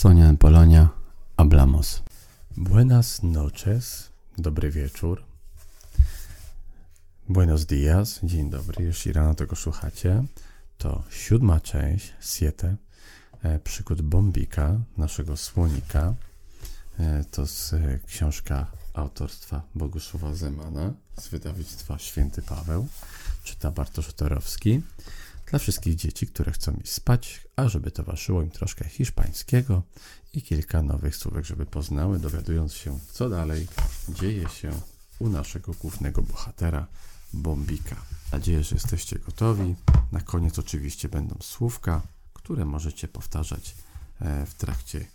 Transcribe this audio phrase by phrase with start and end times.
[0.00, 0.88] Sonia Polonia,
[1.36, 2.02] Hablamos.
[2.56, 5.22] Buenas noches, dobry wieczór.
[7.28, 10.24] Buenos dias, dzień dobry, jeśli rano tego słuchacie.
[10.78, 12.76] To siódma część, siete,
[13.42, 16.14] e, przygód Bombika, naszego słonika.
[16.98, 22.88] E, to z e, książka autorstwa Bogusława Zemana z wydawnictwa Święty Paweł.
[23.44, 24.82] Czyta Bartosz Torowski.
[25.50, 29.82] Dla wszystkich dzieci, które chcą iść spać, a żeby towarzyszyło im troszkę hiszpańskiego
[30.32, 33.66] i kilka nowych słówek, żeby poznały, dowiadując się, co dalej
[34.08, 34.70] dzieje się
[35.18, 36.86] u naszego głównego bohatera,
[37.32, 37.96] Bombika.
[38.32, 39.74] Nadzieję, że jesteście gotowi.
[40.12, 43.74] Na koniec oczywiście będą słówka, które możecie powtarzać
[44.20, 45.06] e, w trakcie,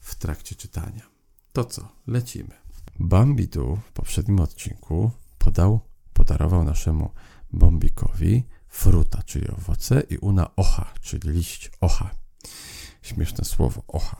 [0.00, 1.02] w trakcie czytania.
[1.52, 2.54] To co, lecimy.
[2.98, 5.80] Bambidu w poprzednim odcinku podał,
[6.12, 7.10] podarował naszemu
[7.52, 12.10] Bombikowi fruta, czyli owoce, i una ocha, czyli liść ocha.
[13.02, 14.16] Śmieszne słowo ocha.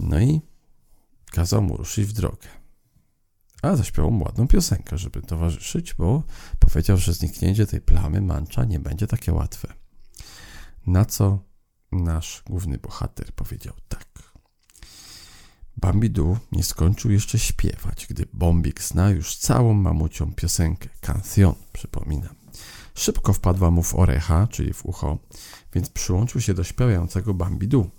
[0.00, 0.40] No i
[1.30, 2.48] kazał mu ruszyć w drogę.
[3.62, 6.22] A zaśpiewał mu ładną piosenkę, żeby towarzyszyć, bo
[6.58, 9.72] powiedział, że zniknięcie tej plamy mancza nie będzie takie łatwe.
[10.86, 11.38] Na co
[11.92, 14.10] nasz główny bohater powiedział tak.
[15.76, 22.39] Bambidu nie skończył jeszcze śpiewać, gdy Bombik zna już całą mamucią piosenkę, cancion, przypominam.
[23.00, 25.18] Szybko wpadła mu w orecha, czyli w ucho,
[25.74, 27.90] więc przyłączył się do śpiewającego Bambidu.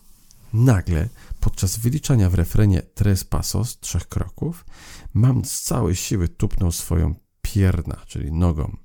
[0.54, 4.66] Nagle, podczas wyliczania w refrenie Tres Pasos, trzech kroków,
[5.14, 8.78] mam z całej siły tupnął swoją pierna, czyli nogą.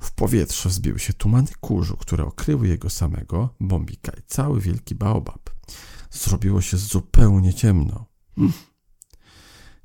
[0.00, 5.50] W powietrze wzbił się tumany kurzu, które okryły jego samego, bombika i cały wielki baobab.
[6.10, 8.06] Zrobiło się zupełnie ciemno.
[8.36, 8.52] Hmm.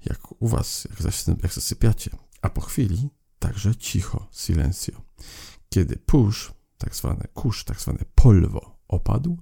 [0.06, 1.00] Jak u was, jak,
[1.44, 2.12] jak zasypiacie.
[2.42, 5.02] A po chwili także cicho, silencio.
[5.70, 9.38] Kiedy pusz, tak zwane kurz, tak zwane polwo opadł,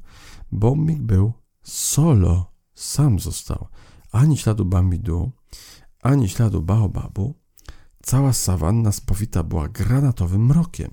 [0.51, 3.67] bombik był solo, sam został.
[4.11, 5.31] Ani śladu bambidu,
[6.01, 7.35] ani śladu baobabu.
[8.03, 10.91] Cała sawanna spowita była granatowym mrokiem.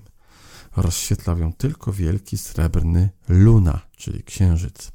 [0.75, 4.91] Rozświetlał ją tylko wielki srebrny luna, czyli księżyc.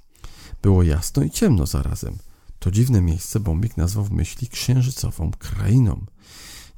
[0.63, 2.19] Było jasno i ciemno zarazem.
[2.59, 6.07] To dziwne miejsce Bombik nazwał w myśli księżycową krainą.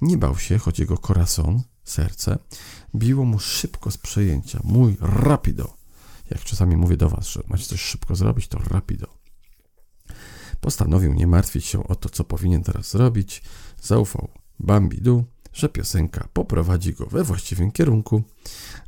[0.00, 2.38] Nie bał się, choć jego corazon, serce,
[2.94, 4.60] biło mu szybko z przejęcia.
[4.64, 5.76] Mój rapido.
[6.30, 9.06] Jak czasami mówię do was, że macie coś szybko zrobić, to rapido.
[10.60, 13.42] Postanowił nie martwić się o to, co powinien teraz zrobić.
[13.82, 14.28] Zaufał
[14.58, 18.22] Bambidu, że piosenka poprowadzi go we właściwym kierunku.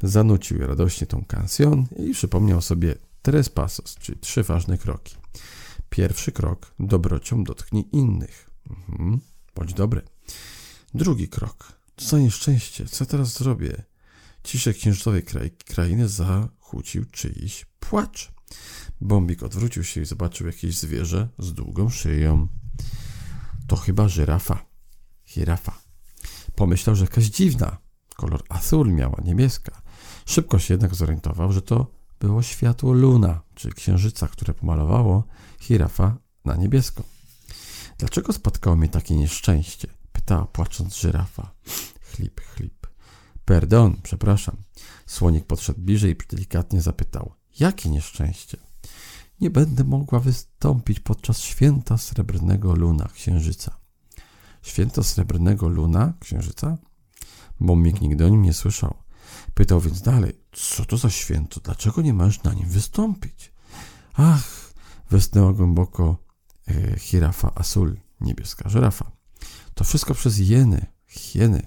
[0.03, 5.17] Zanucił radośnie tą kancjon i przypomniał sobie tres pasos, czyli trzy ważne kroki.
[5.91, 8.51] Pierwszy krok, dobrocią dotknij innych.
[8.71, 9.21] Mhm,
[9.55, 10.12] bądź dobry.
[10.95, 13.83] Drugi krok, co nieszczęście, co teraz zrobię?
[14.45, 18.33] Ciszę księżycowej kraj, krainy zakłócił czyjś płacz.
[19.01, 22.49] Bombik odwrócił się i zobaczył jakieś zwierzę z długą szyją.
[23.67, 24.65] To chyba żyrafa.
[25.35, 25.79] Girafa.
[26.55, 27.79] Pomyślał, że jakaś dziwna.
[28.17, 29.83] Kolor azul miała, niebieska.
[30.27, 31.87] Szybko się jednak zorientował, że to
[32.21, 35.25] było światło luna, czyli księżyca, które pomalowało
[35.69, 37.03] girafa na niebiesko.
[37.99, 40.02] Dlaczego spotkało mnie takie nieszczęście?
[40.23, 41.51] Pytała płacząc żyrafa.
[42.01, 42.87] Chlip, chlip.
[43.45, 44.57] Perdon, przepraszam.
[45.07, 47.35] Słonik podszedł bliżej i delikatnie zapytał.
[47.61, 48.57] Jakie nieszczęście?
[49.41, 53.77] Nie będę mogła wystąpić podczas święta srebrnego luna księżyca.
[54.63, 56.79] Święto srebrnego luna księżyca?
[57.61, 58.95] Bombik nigdy o nim nie słyszał.
[59.55, 61.61] Pytał więc dalej, co to za święto?
[61.61, 63.53] Dlaczego nie możesz na nim wystąpić?
[64.15, 64.73] Ach,
[65.11, 66.17] westnęła głęboko
[66.69, 69.22] e, hirafa asul, niebieska żyrafa.
[69.75, 71.67] To wszystko przez jeny, hieny.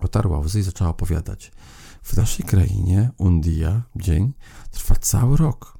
[0.00, 1.52] Otarła łzy i zaczęła opowiadać.
[2.02, 4.32] W naszej krainie Undia, dzień,
[4.70, 5.78] trwa cały rok.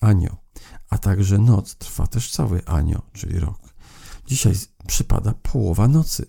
[0.00, 0.36] Anio.
[0.90, 3.58] A także noc trwa też cały anio, czyli rok.
[4.26, 4.54] Dzisiaj
[4.86, 6.26] przypada połowa nocy.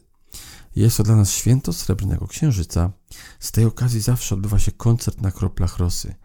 [0.76, 2.92] Jest to dla nas święto Srebrnego Księżyca.
[3.40, 6.16] Z tej okazji zawsze odbywa się koncert na kroplach rosy.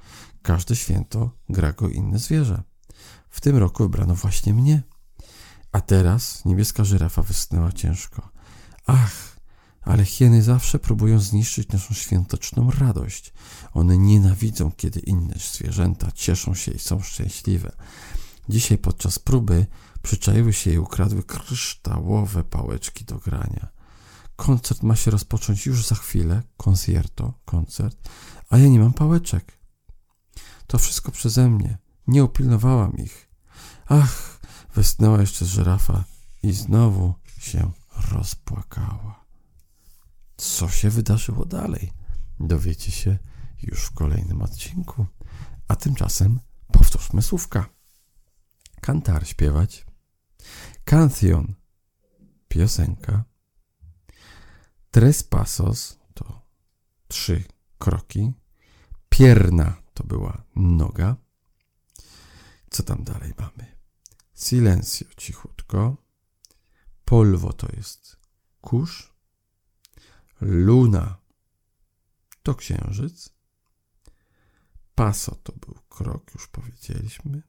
[0.42, 2.62] Każde święto gra go inne zwierzę.
[3.30, 4.82] W tym roku wybrano właśnie mnie.
[5.72, 8.28] A teraz niebieska żyrafa wysnęła ciężko.
[8.86, 9.36] Ach,
[9.82, 13.32] ale hieny zawsze próbują zniszczyć naszą świąteczną radość.
[13.72, 17.72] One nienawidzą, kiedy inne zwierzęta cieszą się i są szczęśliwe.
[18.48, 19.66] Dzisiaj podczas próby
[20.02, 23.68] przyczaiły się i ukradły kryształowe pałeczki do grania.
[24.36, 28.08] Koncert ma się rozpocząć już za chwilę, concierto, koncert,
[28.50, 29.58] a ja nie mam pałeczek.
[30.66, 31.78] To wszystko przeze mnie.
[32.06, 33.28] Nie upilnowałam ich.
[33.88, 34.31] Ach,
[34.74, 36.04] westnęła jeszcze żyrafa
[36.42, 37.72] i znowu się
[38.12, 39.24] rozpłakała.
[40.36, 41.92] Co się wydarzyło dalej?
[42.40, 43.18] Dowiecie się
[43.62, 45.06] już w kolejnym odcinku.
[45.68, 46.40] A tymczasem
[46.72, 47.68] powtórzmy słówka.
[48.80, 49.86] Kantar śpiewać.
[50.84, 51.54] Canción
[52.48, 53.24] piosenka.
[54.90, 56.42] Tres pasos to
[57.08, 57.44] trzy
[57.78, 58.32] kroki.
[59.08, 61.16] Pierna to była noga.
[62.70, 63.81] Co tam dalej mamy?
[64.42, 65.96] Silencio, cichutko.
[67.04, 68.16] Polwo to jest
[68.60, 69.12] kurz.
[70.40, 71.16] Luna
[72.42, 73.30] to księżyc.
[74.94, 77.42] Paso to był krok, już powiedzieliśmy.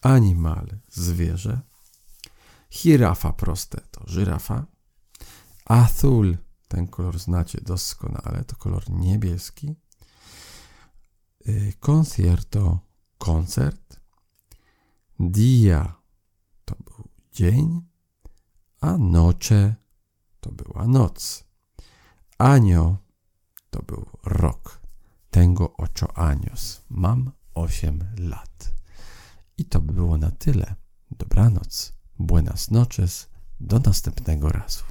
[0.00, 1.60] Animal, zwierzę.
[2.70, 4.66] Girafa proste to żyrafa.
[5.64, 6.36] Azul,
[6.68, 9.76] ten kolor znacie doskonale, to kolor niebieski.
[11.80, 12.80] Concierto,
[13.18, 14.00] koncert.
[15.20, 15.97] Dia
[17.38, 17.82] dzień,
[18.80, 19.74] a noche
[20.40, 21.44] to była noc.
[22.38, 22.96] Anio
[23.70, 24.80] to był rok.
[25.30, 26.82] Tengo ocho años.
[26.90, 28.74] Mam 8 lat.
[29.58, 30.74] I to by było na tyle.
[31.10, 31.92] Dobranoc.
[32.18, 33.28] Buenas noches.
[33.60, 34.84] Do następnego razu.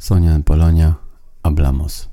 [0.00, 0.94] Sonia Polonia.
[1.42, 2.08] Hablamos.